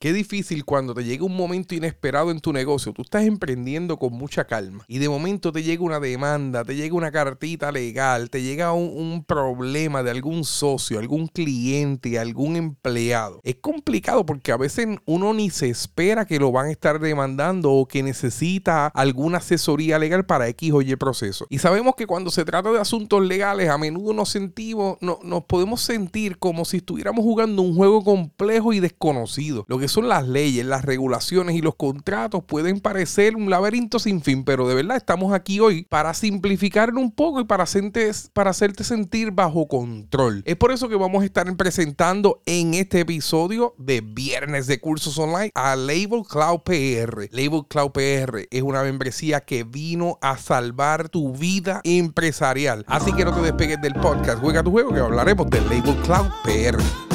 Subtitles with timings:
[0.00, 2.92] Qué difícil cuando te llega un momento inesperado en tu negocio.
[2.92, 6.94] Tú estás emprendiendo con mucha calma y de momento te llega una demanda, te llega
[6.94, 13.40] una cartita legal, te llega un, problema de algún socio, algún cliente, algún empleado.
[13.42, 17.72] Es complicado porque a veces uno ni se espera que lo van a estar demandando
[17.72, 21.46] o que necesita alguna asesoría legal para X o Y proceso.
[21.50, 25.42] Y sabemos que cuando se trata de asuntos legales, a menudo nos sentimos, no, nos
[25.46, 29.64] podemos sentir como si estuviéramos jugando un juego complejo y desconocido.
[29.66, 34.22] Lo que son las leyes, las regulaciones y los contratos pueden parecer un laberinto sin
[34.22, 38.50] fin, pero de verdad estamos aquí hoy para simplificarlo un poco y para hacerte, para
[38.50, 40.42] hacerte sentir bajo control.
[40.46, 45.18] Es por eso que vamos a estar presentando en este episodio de Viernes de Cursos
[45.18, 47.28] Online a Label Cloud PR.
[47.30, 52.84] Label Cloud PR es una membresía que vino a salvar tu vida empresarial.
[52.86, 54.40] Así que no te despegues del podcast.
[54.40, 57.07] Juega tu juego que hablaremos del Label Cloud PR.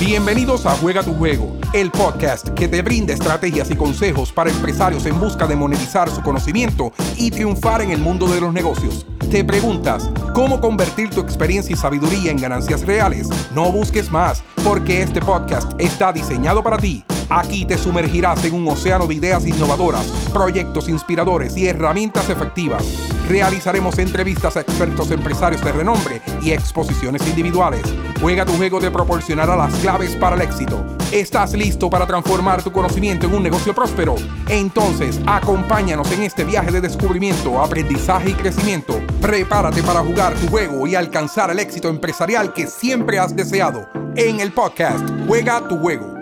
[0.00, 5.04] Bienvenidos a Juega tu Juego, el podcast que te brinda estrategias y consejos para empresarios
[5.06, 9.04] en busca de monetizar su conocimiento y triunfar en el mundo de los negocios.
[9.28, 13.28] ¿Te preguntas cómo convertir tu experiencia y sabiduría en ganancias reales?
[13.52, 17.04] No busques más, porque este podcast está diseñado para ti.
[17.28, 22.84] Aquí te sumergirás en un océano de ideas innovadoras, proyectos inspiradores y herramientas efectivas.
[23.28, 27.82] Realizaremos entrevistas a expertos empresarios de renombre y exposiciones individuales.
[28.20, 30.82] Juega tu juego te proporcionará las claves para el éxito.
[31.12, 34.16] ¿Estás listo para transformar tu conocimiento en un negocio próspero?
[34.48, 38.98] Entonces, acompáñanos en este viaje de descubrimiento, aprendizaje y crecimiento.
[39.20, 43.88] Prepárate para jugar tu juego y alcanzar el éxito empresarial que siempre has deseado.
[44.16, 46.17] En el podcast, Juega tu juego.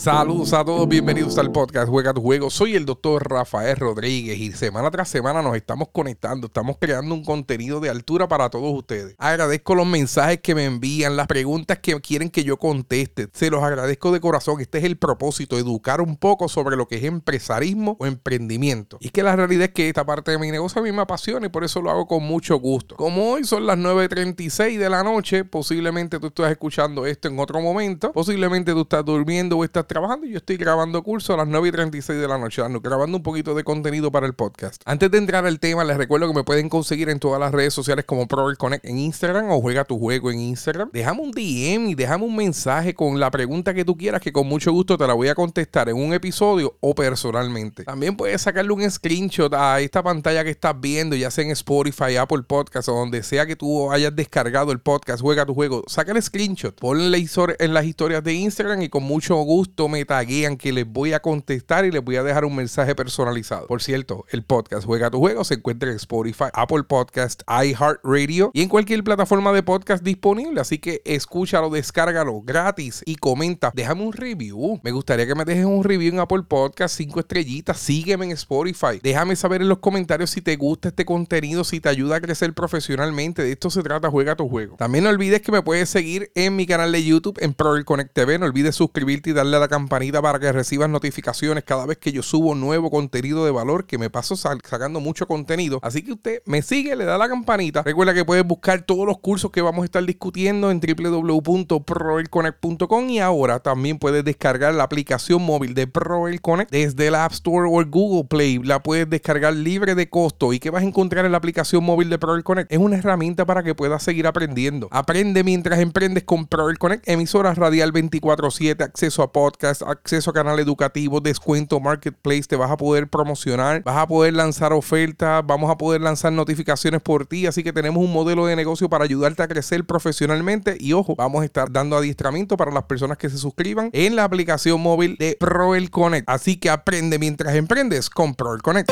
[0.00, 2.48] Saludos a todos, bienvenidos al podcast Juega tu Juego.
[2.48, 7.22] Soy el doctor Rafael Rodríguez y semana tras semana nos estamos conectando, estamos creando un
[7.22, 9.14] contenido de altura para todos ustedes.
[9.18, 13.28] Agradezco los mensajes que me envían, las preguntas que quieren que yo conteste.
[13.34, 14.62] Se los agradezco de corazón.
[14.62, 18.96] Este es el propósito, educar un poco sobre lo que es empresarismo o emprendimiento.
[19.00, 21.44] Y que la realidad es que esta parte de mi negocio a mí me apasiona
[21.44, 22.96] y por eso lo hago con mucho gusto.
[22.96, 27.60] Como hoy son las 9.36 de la noche, posiblemente tú estás escuchando esto en otro
[27.60, 31.48] momento, posiblemente tú estás durmiendo o estás trabajando y yo estoy grabando curso a las
[31.48, 34.80] 9 y 36 de la noche, grabando un poquito de contenido para el podcast.
[34.84, 37.74] Antes de entrar al tema, les recuerdo que me pueden conseguir en todas las redes
[37.74, 40.90] sociales como Prover Connect en Instagram o Juega tu Juego en Instagram.
[40.92, 44.46] Déjame un DM y déjame un mensaje con la pregunta que tú quieras, que con
[44.46, 47.82] mucho gusto te la voy a contestar en un episodio o personalmente.
[47.82, 52.14] También puedes sacarle un screenshot a esta pantalla que estás viendo, ya sea en Spotify,
[52.16, 55.82] Apple Podcast o donde sea que tú hayas descargado el podcast, Juega tu Juego.
[55.88, 57.26] Saca el screenshot, ponle
[57.58, 61.20] en las historias de Instagram y con mucho gusto me taguean que les voy a
[61.20, 63.66] contestar y les voy a dejar un mensaje personalizado.
[63.66, 68.62] Por cierto, el podcast Juega tu Juego se encuentra en Spotify, Apple Podcast, iHeartRadio y
[68.62, 70.60] en cualquier plataforma de podcast disponible.
[70.60, 73.72] Así que escúchalo, descárgalo gratis y comenta.
[73.74, 74.80] Déjame un review.
[74.82, 77.78] Me gustaría que me dejes un review en Apple Podcast, cinco estrellitas.
[77.78, 79.00] Sígueme en Spotify.
[79.02, 82.52] Déjame saber en los comentarios si te gusta este contenido, si te ayuda a crecer
[82.52, 83.42] profesionalmente.
[83.42, 84.76] De esto se trata Juega tu Juego.
[84.76, 88.12] También no olvides que me puedes seguir en mi canal de YouTube en Pro Connect
[88.12, 88.38] TV.
[88.38, 92.12] No olvides suscribirte y darle a la campanita para que recibas notificaciones cada vez que
[92.12, 95.78] yo subo nuevo contenido de valor, que me paso sacando mucho contenido.
[95.82, 97.82] Así que usted me sigue, le da la campanita.
[97.82, 103.20] Recuerda que puedes buscar todos los cursos que vamos a estar discutiendo en www.proelconnect.com y
[103.20, 107.80] ahora también puedes descargar la aplicación móvil de Proel Connect desde el App Store o
[107.80, 108.58] el Google Play.
[108.58, 110.52] La puedes descargar libre de costo.
[110.52, 112.72] ¿Y qué vas a encontrar en la aplicación móvil de Proel Connect?
[112.72, 114.88] Es una herramienta para que puedas seguir aprendiendo.
[114.90, 120.58] Aprende mientras emprendes con Proel Connect, emisoras radial 24/7, acceso a podcast acceso a canal
[120.58, 125.76] educativo, descuento, marketplace, te vas a poder promocionar, vas a poder lanzar ofertas, vamos a
[125.76, 129.48] poder lanzar notificaciones por ti, así que tenemos un modelo de negocio para ayudarte a
[129.48, 133.90] crecer profesionalmente y ojo, vamos a estar dando adiestramiento para las personas que se suscriban
[133.92, 138.90] en la aplicación móvil de Proel Connect, así que aprende mientras emprendes con Proel Connect.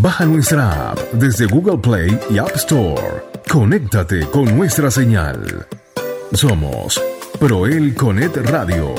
[0.00, 3.24] Baja nuestra app desde Google Play y App Store.
[3.50, 5.66] Conéctate con nuestra señal.
[6.32, 7.02] Somos
[7.40, 8.94] Proel Connect Radio.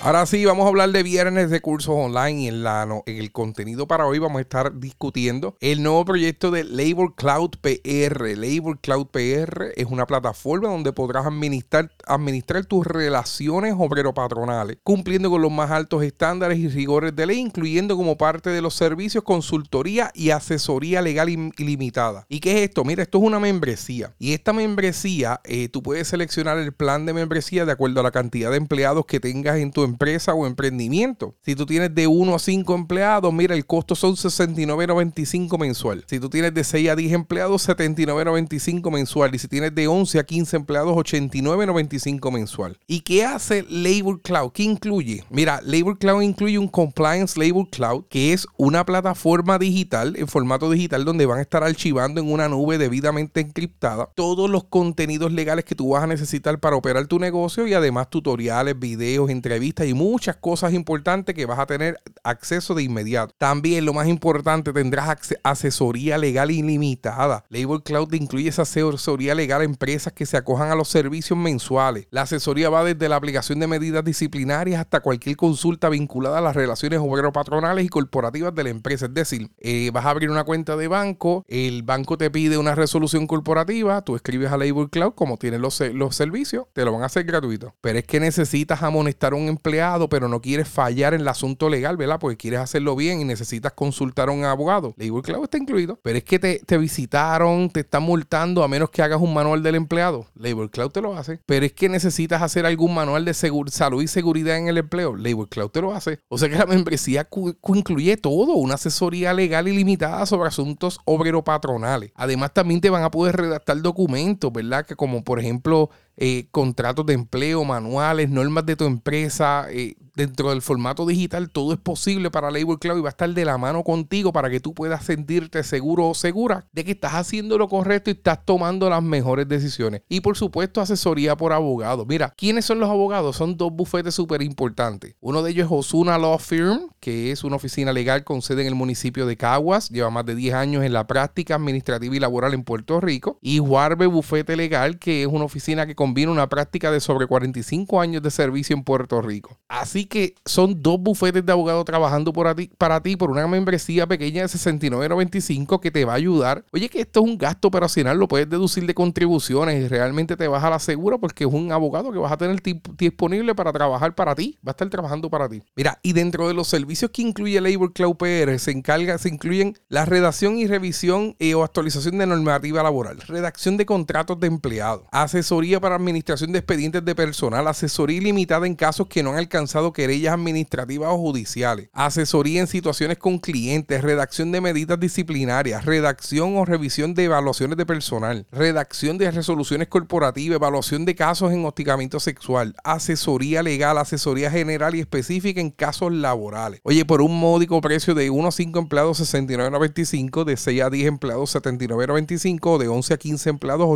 [0.00, 3.88] Ahora sí, vamos a hablar de viernes de cursos online en, la, en el contenido
[3.88, 8.36] para hoy vamos a estar discutiendo el nuevo proyecto de Labor Cloud PR.
[8.36, 15.42] Labor Cloud PR es una plataforma donde podrás administrar, administrar tus relaciones obrero-patronales, cumpliendo con
[15.42, 20.12] los más altos estándares y rigores de ley, incluyendo como parte de los servicios consultoría
[20.14, 22.24] y asesoría legal ilimitada.
[22.28, 22.84] ¿Y qué es esto?
[22.84, 24.14] Mira, esto es una membresía.
[24.20, 28.12] Y esta membresía, eh, tú puedes seleccionar el plan de membresía de acuerdo a la
[28.12, 31.34] cantidad de empleados que tengas en tu empresa o emprendimiento.
[31.42, 36.04] Si tú tienes de 1 a 5 empleados, mira, el costo son 69.95 mensual.
[36.06, 39.34] Si tú tienes de 6 a 10 empleados, 79.95 mensual.
[39.34, 42.78] Y si tienes de 11 a 15 empleados, 89.95 mensual.
[42.86, 44.52] ¿Y qué hace Labor Cloud?
[44.52, 45.24] ¿Qué incluye?
[45.30, 50.70] Mira, Labor Cloud incluye un Compliance Labor Cloud, que es una plataforma digital, en formato
[50.70, 55.64] digital, donde van a estar archivando en una nube debidamente encriptada todos los contenidos legales
[55.64, 59.94] que tú vas a necesitar para operar tu negocio y además tutoriales, videos, entrevistas y
[59.94, 63.34] muchas cosas importantes que vas a tener acceso de inmediato.
[63.38, 67.44] También lo más importante, tendrás asesoría legal ilimitada.
[67.48, 72.06] Labor Cloud incluye esa asesoría legal a empresas que se acojan a los servicios mensuales.
[72.10, 76.56] La asesoría va desde la aplicación de medidas disciplinarias hasta cualquier consulta vinculada a las
[76.56, 79.06] relaciones obrero-patronales y corporativas de la empresa.
[79.06, 82.74] Es decir, eh, vas a abrir una cuenta de banco, el banco te pide una
[82.74, 87.02] resolución corporativa, tú escribes a Labor Cloud como tienes los, los servicios, te lo van
[87.02, 87.74] a hacer gratuito.
[87.80, 89.67] Pero es que necesitas amonestar a un empleado,
[90.08, 92.18] pero no quieres fallar en el asunto legal, ¿verdad?
[92.20, 94.94] Porque quieres hacerlo bien y necesitas consultar a un abogado.
[94.96, 95.98] Labor Cloud está incluido.
[96.02, 99.62] Pero es que te, te visitaron, te están multando a menos que hagas un manual
[99.62, 100.26] del empleado.
[100.34, 101.40] Labor Cloud te lo hace.
[101.46, 105.16] Pero es que necesitas hacer algún manual de salud y seguridad en el empleo.
[105.16, 106.20] Labor Cloud te lo hace.
[106.28, 107.28] O sea que la membresía
[107.74, 112.12] incluye todo, una asesoría legal ilimitada sobre asuntos obrero-patronales.
[112.14, 114.86] Además, también te van a poder redactar documentos, ¿verdad?
[114.86, 119.66] Que como por ejemplo eh, contratos de empleo, manuales, normas de tu empresa.
[119.70, 123.32] Eh, dentro del formato digital, todo es posible para Labor Cloud y va a estar
[123.32, 127.14] de la mano contigo para que tú puedas sentirte seguro o segura de que estás
[127.14, 130.02] haciendo lo correcto y estás tomando las mejores decisiones.
[130.08, 132.04] Y por supuesto, asesoría por abogado.
[132.04, 133.36] Mira, ¿quiénes son los abogados?
[133.36, 135.14] Son dos bufetes súper importantes.
[135.20, 138.68] Uno de ellos es Osuna Law Firm, que es una oficina legal con sede en
[138.68, 139.88] el municipio de Caguas.
[139.88, 143.38] Lleva más de 10 años en la práctica administrativa y laboral en Puerto Rico.
[143.40, 148.00] Y Huarbe Bufete Legal, que es una oficina que combina una práctica de sobre 45
[148.00, 149.58] años de servicio en Puerto Rico.
[149.68, 154.06] Así que son dos bufetes de abogados trabajando por ti, para ti por una membresía
[154.06, 156.64] pequeña de 69.95 que te va a ayudar.
[156.72, 160.48] Oye, que esto es un gasto operacional, lo puedes deducir de contribuciones y realmente te
[160.48, 162.60] vas a la segura porque es un abogado que vas a tener
[162.96, 164.58] disponible para trabajar para ti.
[164.66, 165.62] Va a estar trabajando para ti.
[165.76, 169.76] Mira, y dentro de los servicios que incluye Labor Cloud PR se encarga, se incluyen
[169.88, 175.04] la redacción y revisión eh, o actualización de normativa laboral, redacción de contratos de empleados,
[175.10, 179.92] asesoría para administración de expedientes de personal, asesoría ilimitada en casos que no han alcanzado
[179.98, 186.64] querellas administrativas o judiciales, asesoría en situaciones con clientes, redacción de medidas disciplinarias, redacción o
[186.64, 192.76] revisión de evaluaciones de personal, redacción de resoluciones corporativas, evaluación de casos en hostigamiento sexual,
[192.84, 196.80] asesoría legal, asesoría general y específica en casos laborales.
[196.84, 201.08] Oye, por un módico precio de 1 a 5 empleados 69.95, de 6 a 10
[201.08, 203.88] empleados 79.95, de 11 a 15 empleados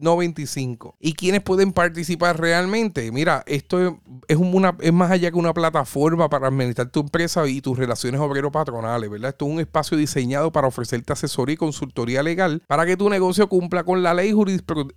[0.00, 0.94] 89.95.
[1.00, 3.10] ¿Y quiénes pueden participar realmente?
[3.12, 3.98] Mira, esto
[4.28, 8.20] es, una, es más allá que una plataforma para administrar tu empresa y tus relaciones
[8.20, 9.30] obrero-patronales, ¿verdad?
[9.30, 13.48] Esto es un espacio diseñado para ofrecerte asesoría y consultoría legal para que tu negocio
[13.48, 14.34] cumpla con la ley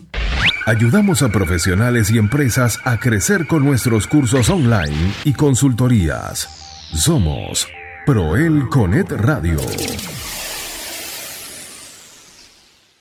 [0.67, 6.49] Ayudamos a profesionales y empresas a crecer con nuestros cursos online y consultorías.
[6.95, 7.69] Somos
[8.07, 9.59] Proel Conet Radio.